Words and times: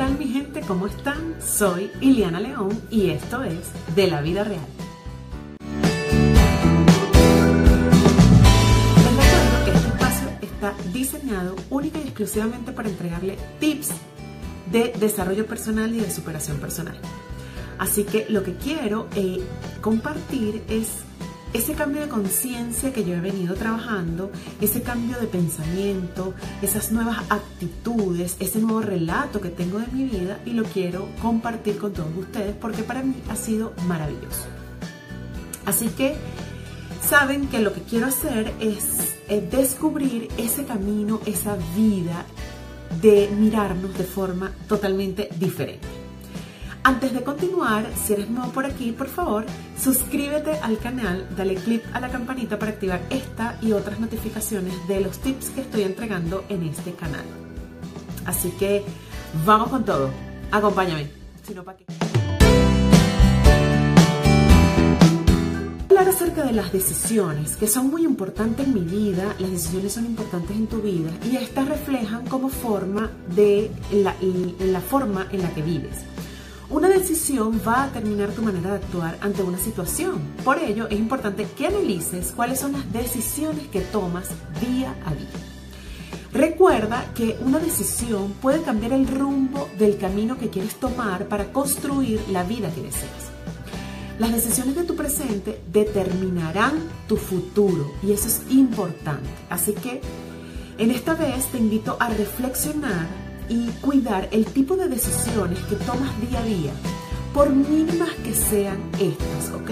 tal 0.00 0.18
mi 0.18 0.28
gente? 0.28 0.62
¿Cómo 0.62 0.86
están? 0.86 1.36
Soy 1.42 1.90
Iliana 2.00 2.40
León 2.40 2.70
y 2.90 3.10
esto 3.10 3.42
es 3.42 3.70
De 3.94 4.06
la 4.06 4.22
Vida 4.22 4.44
Real. 4.44 4.64
Les 8.96 9.14
recuerdo 9.14 9.64
que 9.66 9.70
este 9.72 9.88
espacio 9.88 10.28
está 10.40 10.74
diseñado 10.94 11.54
única 11.68 11.98
y 11.98 12.04
exclusivamente 12.04 12.72
para 12.72 12.88
entregarle 12.88 13.36
tips 13.58 13.90
de 14.72 14.94
desarrollo 14.98 15.44
personal 15.44 15.94
y 15.94 16.00
de 16.00 16.10
superación 16.10 16.56
personal. 16.60 16.98
Así 17.76 18.04
que 18.04 18.24
lo 18.30 18.42
que 18.42 18.54
quiero 18.54 19.06
eh, 19.16 19.44
compartir 19.82 20.62
es 20.70 20.88
ese 21.52 21.74
cambio 21.74 22.02
de 22.02 22.08
conciencia 22.08 22.92
que 22.92 23.04
yo 23.04 23.14
he 23.14 23.20
venido 23.20 23.54
trabajando, 23.54 24.30
ese 24.60 24.82
cambio 24.82 25.18
de 25.18 25.26
pensamiento, 25.26 26.34
esas 26.62 26.92
nuevas 26.92 27.18
actitudes, 27.28 28.36
ese 28.38 28.60
nuevo 28.60 28.80
relato 28.80 29.40
que 29.40 29.48
tengo 29.48 29.78
de 29.78 29.88
mi 29.88 30.04
vida 30.04 30.40
y 30.44 30.52
lo 30.52 30.64
quiero 30.64 31.08
compartir 31.20 31.78
con 31.78 31.92
todos 31.92 32.16
ustedes 32.16 32.54
porque 32.54 32.82
para 32.82 33.02
mí 33.02 33.14
ha 33.28 33.36
sido 33.36 33.72
maravilloso. 33.86 34.46
Así 35.66 35.88
que 35.88 36.14
saben 37.02 37.48
que 37.48 37.60
lo 37.60 37.72
que 37.72 37.82
quiero 37.82 38.06
hacer 38.06 38.52
es, 38.60 39.16
descubrir 39.50 40.28
ese 40.38 40.64
camino, 40.64 41.20
esa 41.24 41.56
vida 41.76 42.24
de 43.00 43.30
mirarnos 43.38 43.96
de 43.96 44.02
forma 44.02 44.52
totalmente 44.68 45.28
diferente. 45.38 45.99
Antes 46.90 47.12
de 47.12 47.22
continuar, 47.22 47.86
si 47.94 48.14
eres 48.14 48.28
nuevo 48.28 48.50
por 48.50 48.66
aquí, 48.66 48.90
por 48.90 49.06
favor, 49.06 49.46
suscríbete 49.80 50.58
al 50.58 50.76
canal, 50.76 51.24
dale 51.36 51.54
click 51.54 51.84
a 51.92 52.00
la 52.00 52.08
campanita 52.08 52.58
para 52.58 52.72
activar 52.72 53.00
esta 53.10 53.56
y 53.62 53.70
otras 53.70 54.00
notificaciones 54.00 54.74
de 54.88 55.00
los 55.00 55.18
tips 55.18 55.50
que 55.50 55.60
estoy 55.60 55.82
entregando 55.84 56.44
en 56.48 56.64
este 56.64 56.92
canal. 56.94 57.24
Así 58.26 58.50
que 58.58 58.82
vamos 59.46 59.68
con 59.68 59.84
todo. 59.84 60.10
Acompáñame. 60.50 61.08
Si 61.46 61.54
no, 61.54 61.62
¿para 61.62 61.78
qué? 61.78 61.84
Hablar 65.90 66.08
acerca 66.08 66.42
de 66.42 66.52
las 66.52 66.72
decisiones, 66.72 67.54
que 67.54 67.68
son 67.68 67.88
muy 67.88 68.02
importantes 68.02 68.66
en 68.66 68.74
mi 68.74 68.80
vida, 68.80 69.36
las 69.38 69.52
decisiones 69.52 69.92
son 69.92 70.06
importantes 70.06 70.56
en 70.56 70.66
tu 70.66 70.82
vida 70.82 71.12
y 71.30 71.36
estas 71.36 71.68
reflejan 71.68 72.26
como 72.26 72.48
forma 72.48 73.12
de 73.36 73.70
la, 73.92 74.16
la 74.58 74.80
forma 74.80 75.28
en 75.30 75.42
la 75.42 75.54
que 75.54 75.62
vives. 75.62 76.04
Una 76.70 76.88
decisión 76.88 77.60
va 77.66 77.82
a 77.82 77.86
determinar 77.88 78.30
tu 78.30 78.42
manera 78.42 78.70
de 78.70 78.76
actuar 78.76 79.18
ante 79.22 79.42
una 79.42 79.58
situación. 79.58 80.20
Por 80.44 80.56
ello, 80.58 80.86
es 80.86 81.00
importante 81.00 81.44
que 81.56 81.66
analices 81.66 82.30
cuáles 82.30 82.60
son 82.60 82.72
las 82.72 82.92
decisiones 82.92 83.66
que 83.66 83.80
tomas 83.80 84.28
día 84.60 84.94
a 85.04 85.12
día. 85.12 85.28
Recuerda 86.32 87.12
que 87.12 87.36
una 87.44 87.58
decisión 87.58 88.34
puede 88.40 88.62
cambiar 88.62 88.92
el 88.92 89.08
rumbo 89.08 89.68
del 89.80 89.98
camino 89.98 90.38
que 90.38 90.48
quieres 90.48 90.76
tomar 90.76 91.26
para 91.26 91.52
construir 91.52 92.20
la 92.30 92.44
vida 92.44 92.72
que 92.72 92.82
deseas. 92.82 93.30
Las 94.20 94.30
decisiones 94.30 94.76
de 94.76 94.84
tu 94.84 94.94
presente 94.94 95.60
determinarán 95.72 96.78
tu 97.08 97.16
futuro 97.16 97.90
y 98.00 98.12
eso 98.12 98.28
es 98.28 98.42
importante. 98.48 99.28
Así 99.48 99.72
que 99.72 100.00
en 100.78 100.92
esta 100.92 101.14
vez 101.14 101.46
te 101.46 101.58
invito 101.58 101.96
a 101.98 102.10
reflexionar 102.10 103.08
y 103.50 103.66
cuidar 103.82 104.28
el 104.30 104.46
tipo 104.46 104.76
de 104.76 104.88
decisiones 104.88 105.58
que 105.64 105.76
tomas 105.76 106.18
día 106.20 106.38
a 106.38 106.44
día, 106.44 106.72
por 107.34 107.50
mínimas 107.50 108.10
que 108.24 108.32
sean 108.32 108.78
estas, 108.98 109.50
¿ok? 109.54 109.70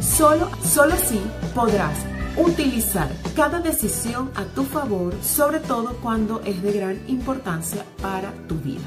Solo, 0.00 0.50
solo 0.64 0.94
así 0.94 1.20
podrás 1.54 1.98
utilizar 2.36 3.10
cada 3.36 3.60
decisión 3.60 4.30
a 4.34 4.44
tu 4.44 4.64
favor, 4.64 5.14
sobre 5.22 5.60
todo 5.60 5.96
cuando 6.02 6.40
es 6.44 6.62
de 6.62 6.72
gran 6.72 7.00
importancia 7.06 7.84
para 8.00 8.32
tu 8.48 8.56
vida. 8.56 8.80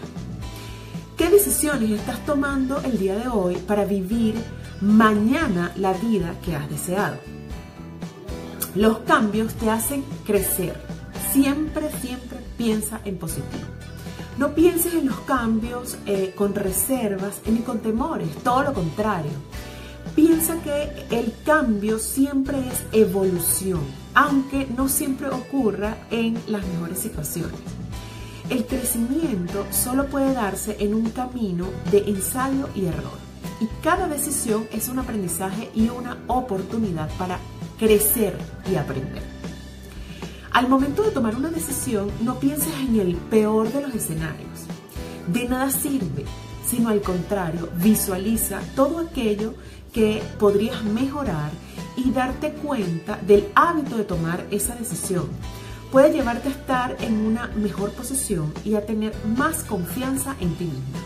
¿Qué 1.17 1.29
decisiones 1.29 1.91
estás 1.91 2.25
tomando 2.25 2.81
el 2.81 2.97
día 2.97 3.15
de 3.15 3.27
hoy 3.27 3.55
para 3.55 3.85
vivir 3.85 4.35
mañana 4.81 5.71
la 5.77 5.93
vida 5.93 6.35
que 6.43 6.55
has 6.55 6.69
deseado? 6.69 7.17
Los 8.75 8.99
cambios 8.99 9.53
te 9.53 9.69
hacen 9.69 10.03
crecer. 10.25 10.75
Siempre, 11.31 11.89
siempre 12.01 12.39
piensa 12.57 12.99
en 13.05 13.17
positivo. 13.17 13.74
No 14.37 14.53
pienses 14.53 14.93
en 14.93 15.05
los 15.05 15.19
cambios 15.21 15.97
eh, 16.05 16.33
con 16.35 16.53
reservas 16.53 17.41
ni 17.45 17.59
con 17.59 17.79
temores, 17.79 18.27
todo 18.43 18.63
lo 18.63 18.73
contrario. 18.73 19.31
Piensa 20.13 20.57
que 20.61 21.05
el 21.09 21.33
cambio 21.45 21.99
siempre 21.99 22.59
es 22.59 22.83
evolución, 22.91 23.81
aunque 24.13 24.67
no 24.75 24.89
siempre 24.89 25.29
ocurra 25.29 25.97
en 26.11 26.37
las 26.47 26.67
mejores 26.67 26.99
situaciones. 26.99 27.59
El 28.49 28.65
crecimiento 28.65 29.65
solo 29.71 30.05
puede 30.07 30.33
darse 30.33 30.75
en 30.79 30.93
un 30.93 31.09
camino 31.11 31.67
de 31.89 31.99
ensayo 32.09 32.69
y 32.75 32.85
error. 32.85 33.17
Y 33.61 33.67
cada 33.81 34.07
decisión 34.07 34.67
es 34.73 34.89
un 34.89 34.99
aprendizaje 34.99 35.69
y 35.73 35.87
una 35.87 36.17
oportunidad 36.27 37.09
para 37.17 37.39
crecer 37.79 38.37
y 38.69 38.75
aprender. 38.75 39.34
Al 40.55 40.69
momento 40.69 41.03
de 41.03 41.11
tomar 41.11 41.35
una 41.35 41.49
decisión, 41.49 42.09
no 42.21 42.39
pienses 42.39 42.73
en 42.87 42.97
el 42.97 43.17
peor 43.17 43.69
de 43.73 43.81
los 43.81 43.93
escenarios. 43.93 44.61
De 45.27 45.49
nada 45.49 45.69
sirve, 45.69 46.23
sino 46.65 46.87
al 46.87 47.01
contrario, 47.01 47.67
visualiza 47.83 48.61
todo 48.73 48.99
aquello 48.99 49.53
que 49.91 50.23
podrías 50.39 50.81
mejorar 50.85 51.51
y 51.97 52.09
darte 52.11 52.53
cuenta 52.53 53.17
del 53.17 53.49
hábito 53.53 53.97
de 53.97 54.05
tomar 54.05 54.45
esa 54.49 54.75
decisión. 54.75 55.25
Puede 55.91 56.13
llevarte 56.13 56.47
a 56.47 56.51
estar 56.53 56.95
en 57.01 57.25
una 57.25 57.47
mejor 57.47 57.91
posición 57.91 58.53
y 58.63 58.75
a 58.75 58.85
tener 58.85 59.13
más 59.25 59.65
confianza 59.65 60.37
en 60.39 60.55
ti 60.55 60.63
misma. 60.63 60.99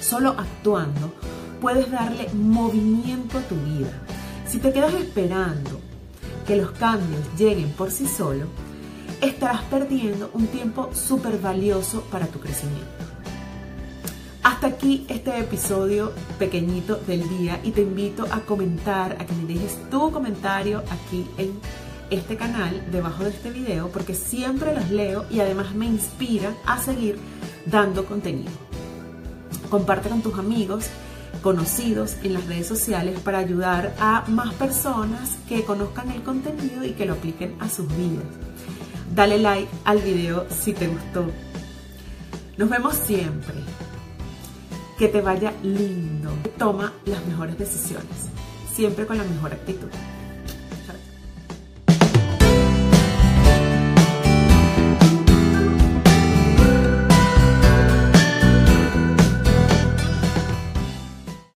Solo 0.00 0.30
actuando 0.38 1.12
puedes 1.60 1.90
darle 1.90 2.30
movimiento 2.32 3.36
a 3.36 3.42
tu 3.42 3.56
vida. 3.56 3.92
Si 4.46 4.56
te 4.56 4.72
quedas 4.72 4.94
esperando 4.94 5.77
que 6.48 6.56
los 6.56 6.70
cambios 6.70 7.20
lleguen 7.36 7.68
por 7.72 7.90
sí 7.90 8.06
solo, 8.06 8.46
estarás 9.20 9.60
perdiendo 9.64 10.30
un 10.32 10.46
tiempo 10.46 10.88
súper 10.94 11.38
valioso 11.38 12.00
para 12.10 12.26
tu 12.26 12.40
crecimiento. 12.40 12.86
Hasta 14.42 14.68
aquí 14.68 15.04
este 15.10 15.38
episodio 15.38 16.10
pequeñito 16.38 16.96
del 17.06 17.28
día 17.28 17.60
y 17.62 17.72
te 17.72 17.82
invito 17.82 18.26
a 18.30 18.40
comentar, 18.40 19.18
a 19.20 19.26
que 19.26 19.34
me 19.34 19.44
dejes 19.52 19.76
tu 19.90 20.10
comentario 20.10 20.82
aquí 20.90 21.26
en 21.36 21.52
este 22.08 22.36
canal, 22.36 22.82
debajo 22.90 23.24
de 23.24 23.30
este 23.30 23.50
video, 23.50 23.88
porque 23.88 24.14
siempre 24.14 24.74
los 24.74 24.88
leo 24.88 25.26
y 25.30 25.40
además 25.40 25.74
me 25.74 25.84
inspiran 25.84 26.56
a 26.64 26.82
seguir 26.82 27.18
dando 27.66 28.06
contenido. 28.06 28.52
Comparte 29.68 30.08
con 30.08 30.22
tus 30.22 30.38
amigos 30.38 30.86
conocidos 31.42 32.16
en 32.22 32.34
las 32.34 32.46
redes 32.46 32.66
sociales 32.66 33.20
para 33.20 33.38
ayudar 33.38 33.94
a 33.98 34.24
más 34.28 34.54
personas 34.54 35.36
que 35.48 35.64
conozcan 35.64 36.10
el 36.10 36.22
contenido 36.22 36.84
y 36.84 36.92
que 36.92 37.06
lo 37.06 37.14
apliquen 37.14 37.56
a 37.60 37.68
sus 37.68 37.88
vidas. 37.96 38.24
Dale 39.14 39.38
like 39.38 39.68
al 39.84 39.98
video 40.00 40.46
si 40.50 40.72
te 40.72 40.86
gustó. 40.86 41.26
Nos 42.56 42.68
vemos 42.68 42.94
siempre. 42.94 43.54
Que 44.98 45.08
te 45.08 45.20
vaya 45.20 45.52
lindo. 45.62 46.30
Toma 46.58 46.92
las 47.06 47.24
mejores 47.26 47.58
decisiones. 47.58 48.28
Siempre 48.74 49.06
con 49.06 49.18
la 49.18 49.24
mejor 49.24 49.52
actitud. 49.52 49.88